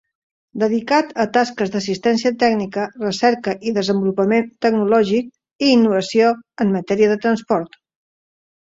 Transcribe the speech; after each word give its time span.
Dedicat 0.61 1.11
a 1.23 1.27
tasques 1.35 1.73
d'assistència 1.75 2.31
tècnica, 2.45 2.87
recerca 3.03 3.55
i 3.67 3.75
desenvolupament 3.77 4.51
tecnològic 4.69 5.31
i 5.69 5.73
innovació 5.77 6.35
en 6.67 6.77
matèria 6.81 7.17
de 7.17 7.23
transport. 7.25 7.83